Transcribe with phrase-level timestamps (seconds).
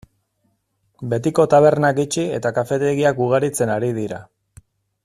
[1.11, 4.25] Betiko tabernak itxi eta kafetegiak ugaritzen ari dira.